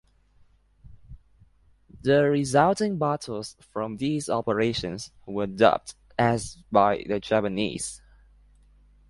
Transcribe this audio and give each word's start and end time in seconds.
The 2.01 2.23
resulting 2.23 2.97
battles 2.97 3.55
from 3.71 3.97
these 3.97 4.31
operations 4.31 5.11
were 5.27 5.45
dubbed 5.45 5.93
as 6.17 6.57
by 6.71 7.05
the 7.07 7.19
Japanese. 7.19 8.01